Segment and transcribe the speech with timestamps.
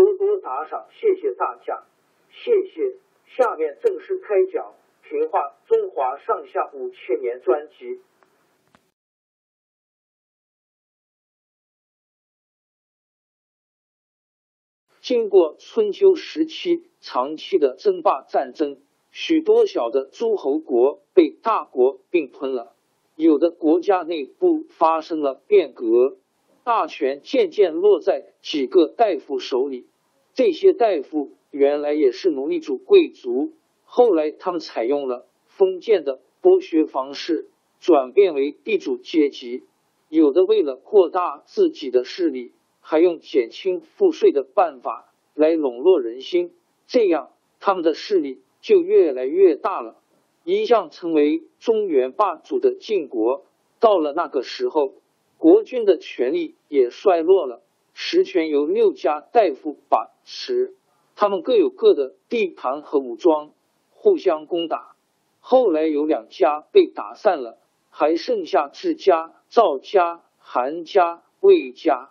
[0.00, 1.84] 多多打赏，谢谢大家，
[2.30, 2.96] 谢谢。
[3.36, 4.72] 下面正式开讲
[5.06, 8.00] 《评话中华上下五千年》专辑。
[15.02, 22.74] 经过春秋时期长期的争霸战争，许多小的诸侯国被大国并吞了，
[23.16, 26.16] 有的国家内部发生了变革。
[26.62, 29.88] 大权渐渐落在几个大夫手里，
[30.34, 33.52] 这些大夫原来也是奴隶主贵族，
[33.84, 37.48] 后来他们采用了封建的剥削方式，
[37.80, 39.64] 转变为地主阶级。
[40.08, 46.52] 有的为了扩大自己的势力，还用减轻赋税的办法来笼络人心，
[46.86, 47.30] 这样
[47.60, 49.96] 他们的势力就越来越大了。
[50.44, 53.44] 一向成为中原霸主的晋国，
[53.78, 54.94] 到了那个时候。
[55.36, 57.62] 国君的权力也衰落了，
[58.02, 60.74] 实权由六家大夫把持，
[61.16, 63.52] 他们各有各的地盘和武装，
[63.90, 64.96] 互相攻打。
[65.38, 67.58] 后来有两家被打散了，
[67.90, 72.08] 还剩下智家、赵家、韩家、魏家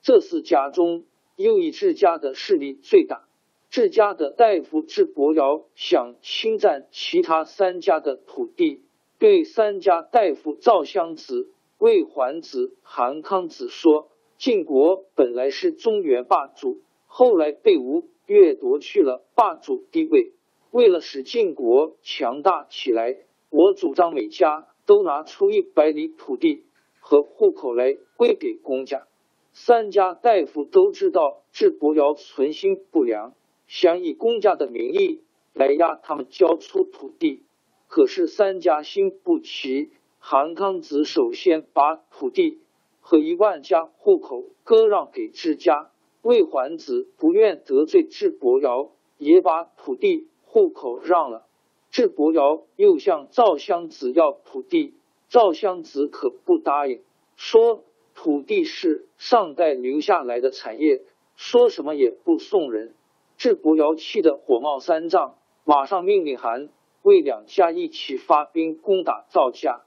[0.00, 1.02] 这四家中，
[1.34, 3.24] 又以智家的势力最大。
[3.68, 8.84] 智家的大夫智伯尧想侵占其他三家的土地，
[9.18, 11.50] 对三家大夫赵襄子。
[11.78, 14.06] 魏桓子、韩康子说
[14.42, 20.32] ：“晋国本来是中原霸主，后来被吴越夺去了霸主地位。
[20.72, 23.18] 为了使晋国强大起来，
[23.50, 26.64] 我主张每家都拿出一百里土地
[26.98, 29.06] 和户口来归给公家。”
[29.54, 33.36] 三家大夫都知道智伯尧存心不良，
[33.68, 35.22] 想以公家的名义
[35.54, 37.44] 来压他们交出土地。
[37.86, 39.92] 可是三家心不齐。
[40.18, 42.58] 韩康子首先把土地
[43.02, 45.90] 和一万家户口割让给智家，
[46.22, 51.46] 魏桓子不愿得罪智伯尧，也把土地户口让了。
[51.90, 54.94] 智伯尧又向赵襄子要土地，
[55.28, 57.02] 赵襄子可不答应，
[57.36, 61.02] 说土地是上代留下来的产业，
[61.36, 62.94] 说什么也不送人。
[63.36, 66.68] 智伯尧气得火冒三丈，马上命令韩
[67.02, 69.82] 魏两家一起发兵攻打赵家。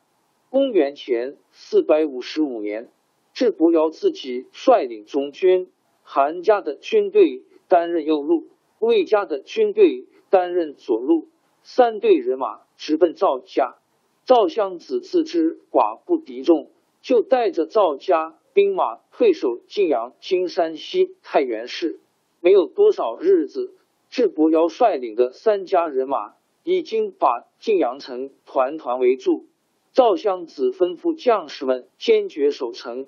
[0.50, 2.90] 公元前四百五十五年，
[3.36, 5.70] 智伯尧自己率领中军，
[6.04, 8.48] 韩家的军队担任右路，
[8.80, 11.28] 魏家的军队担任左路，
[11.62, 13.76] 三队人马直奔赵家。
[14.24, 22.00] 赵襄子自知寡不敌众，就带着赵家兵马退守晋阳（今山西太原市）。
[22.40, 23.74] 没有多少日子，
[24.10, 29.46] 智伯尧率领的三家人马已经把晋阳城团团围住。
[29.92, 33.08] 赵襄子吩咐将士们坚决守城，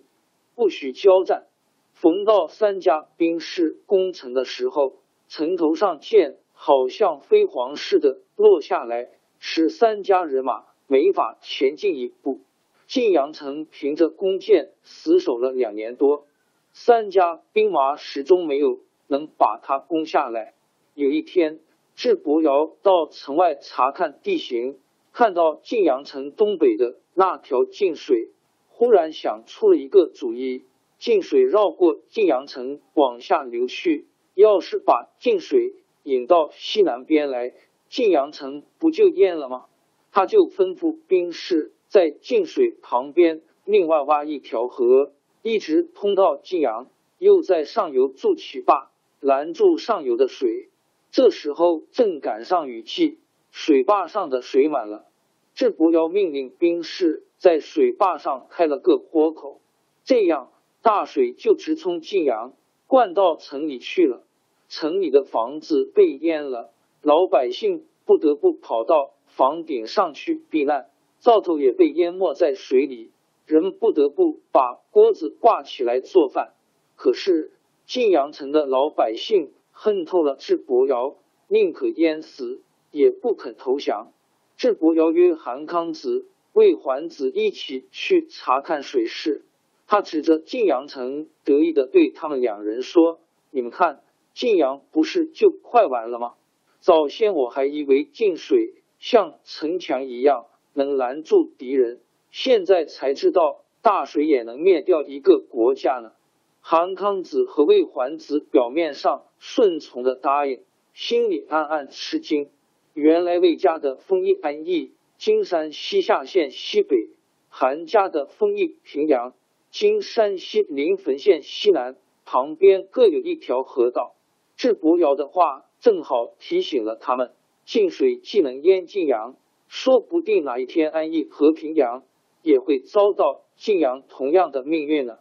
[0.57, 1.45] 不许交战。
[1.93, 4.95] 逢到三家兵士攻城的时候，
[5.27, 9.07] 城头上箭好像飞蝗似的落下来，
[9.37, 12.41] 使三家人马没法前进一步。
[12.87, 16.25] 晋阳城凭着弓箭死守了两年多，
[16.73, 20.55] 三家兵马始终没有能把它攻下来。
[20.95, 21.59] 有一天，
[21.95, 24.79] 智伯尧到城外查看地形。
[25.13, 28.29] 看到晋阳城东北的那条晋水，
[28.77, 30.63] 忽然想出了一个主意：
[30.99, 37.55] 晋水绕过晋阳城往下流去，要是把晋水引到西南边来，
[37.89, 39.65] 晋阳城不就淹了吗？
[40.11, 46.87] 他就吩咐兵士在晋水旁边另外挖一条河，一直通到晋阳，
[47.17, 50.69] 又在上游筑起坝，拦住上游的水。
[51.09, 53.17] 这时候正赶上雨季，
[53.49, 55.07] 水坝上的水满了。
[55.55, 59.61] 智伯瑶命令兵士在水坝上开了个豁口，
[60.03, 60.51] 这样
[60.81, 62.53] 大水就直冲晋阳，
[62.87, 64.23] 灌到城里去了。
[64.69, 70.89] 城里的房子被淹了，老百姓不得不跑到房顶上去避难，
[71.19, 73.11] 灶头也被淹没在水里，
[73.45, 76.53] 人不得不把锅子挂起来做饭。
[76.95, 77.51] 可是
[77.85, 81.15] 晋阳城的老百姓恨透了智伯瑶，
[81.47, 82.61] 宁可淹死
[82.91, 84.11] 也不肯投降。
[84.57, 89.43] 智伯瑶约韩康子、魏桓子一起去查看水势。
[89.85, 93.19] 他指着晋阳城，得意的对他们两人说
[93.51, 94.01] ：“你们看，
[94.33, 96.33] 晋阳不是就快完了吗？
[96.79, 102.01] 早先我还以为晋水像城墙一样能拦住敌人，
[102.31, 106.11] 现在才知道大水也能灭掉一个国家呢。”
[106.59, 112.49] 韩康子和魏桓子表面上顺从的答应，心里暗暗吃惊。
[112.93, 117.09] 原来魏家的丰邑安邑，金山西夏县西北；
[117.49, 119.33] 韩家的丰邑平阳，
[119.71, 121.97] 金山西临汾县西南。
[122.29, 124.13] 旁边各有一条河道。
[124.57, 127.31] 智伯瑶的话正好提醒了他们：
[127.63, 129.37] 晋水既能淹晋阳，
[129.69, 132.03] 说不定哪一天安邑和平阳
[132.41, 135.19] 也会遭到晋阳同样的命运呢。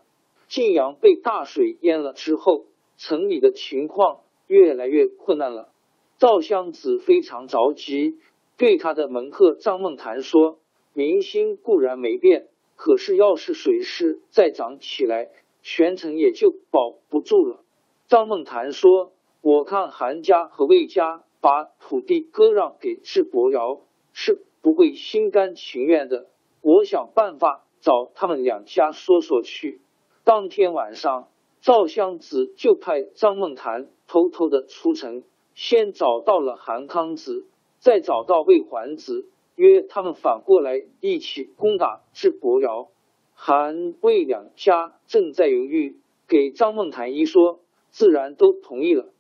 [0.48, 2.64] 晋阳被大水淹了之后，
[2.96, 5.72] 城里的情况越来越困难了。
[6.19, 8.16] 赵襄子非常着急，
[8.56, 10.58] 对他的门客张梦谈说
[10.94, 15.31] ：“民心固然没变，可是要是水势再涨起来，
[15.62, 17.62] 全城也就保不住了。”
[18.08, 19.12] 张梦谈说
[19.43, 23.81] ：“我看韩家和魏家把土地割让给智伯瑶，
[24.12, 26.26] 是不会心甘情愿的。
[26.62, 29.81] 我想办法找他们两家说说去。”
[30.25, 31.29] 当天晚上，
[31.61, 35.23] 赵襄子就派张梦谈偷偷的出城。
[35.55, 37.47] 先找到了韩康子，
[37.78, 42.88] 再找到魏桓子，约他们反过来一起攻打智伯瑶。
[43.34, 45.96] 韩魏两家正在犹豫，
[46.26, 49.12] 给张梦谈一说，自然都同意了。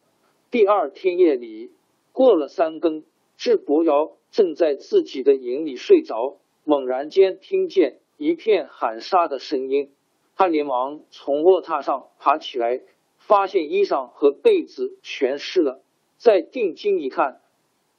[0.50, 1.70] 第二天夜里，
[2.12, 3.04] 过了三更，
[3.36, 9.90] 智伯瑶正在自己的营里睡着，猛然间听见一片喊杀的声音，
[10.34, 12.80] 他连忙从卧榻上爬起来，
[13.18, 15.82] 发现衣裳和被子全湿了。
[16.16, 17.42] 再定睛一看，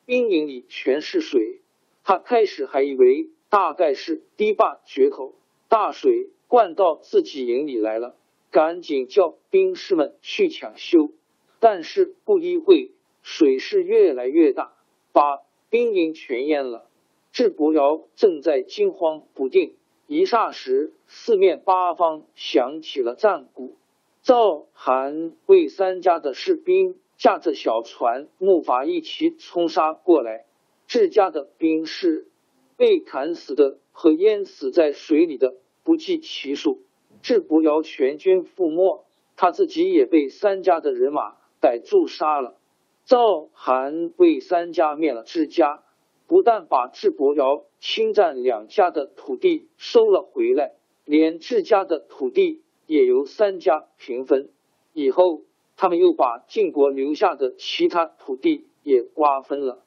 [0.08, 1.60] 兵营里全是水。
[2.06, 5.34] 他开始还以为大概是堤坝决口，
[5.68, 8.16] 大水灌到自己营里来了，
[8.50, 11.10] 赶紧叫兵士们去抢修。
[11.60, 14.72] 但是不一会，水势越来越大，
[15.12, 16.88] 把兵营全淹了。
[17.34, 19.76] 智伯瑶正在惊慌不定，
[20.08, 23.76] 一霎时，四面八方响起了战鼓。
[24.22, 26.96] 赵、韩、魏三家的士兵。
[27.18, 30.46] 驾着小船、木筏一起冲杀过来，
[30.86, 32.28] 智家的兵士
[32.78, 36.84] 被砍死的和淹死在水里的不计其数。
[37.24, 39.04] 智伯瑶全军覆没，
[39.36, 42.60] 他自己也被三家的人马逮住杀了。
[43.04, 45.84] 赵、韩、魏三家灭了智家，
[46.28, 54.52] 不但把智伯瑶侵占两家的土地收了回来，连智家的土地也由三家平分。
[54.94, 55.47] 以后。
[55.80, 59.84] 他们又把晋国留下的其他土地也瓜分了。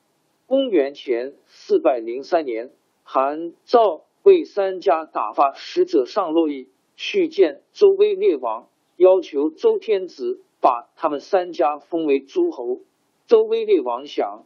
[0.47, 2.71] 公元前四百零三年，
[3.03, 12.79] 韩、赵、魏三家打发使者上洛邑去见周威烈王，要求周天子把他们三家封为诸侯。
[13.27, 14.45] 周威烈王想，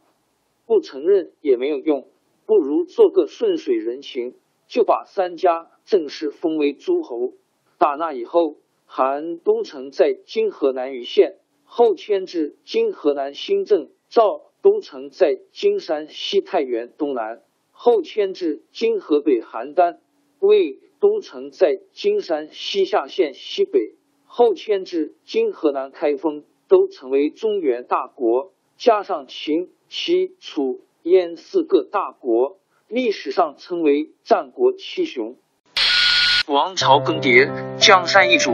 [0.65, 2.07] 不承认也没有用，
[2.47, 4.33] 不如做个顺水人情，
[4.67, 7.33] 就把三家正式封为诸侯。
[7.77, 8.55] 打那以后。
[8.97, 11.35] 韩都城在今河南禹县，
[11.65, 19.97] 后迁至今河南新郑；赵都城在今山西太原东南，后迁至今河北邯郸；
[20.39, 28.53] 魏都城在今山西夏县西北，后迁至今河南开封，都成为中原大国。
[28.77, 35.35] 加上秦、齐、楚、燕四个大国，历史上称为战国七雄。
[36.47, 38.53] 王朝更迭，江山易主。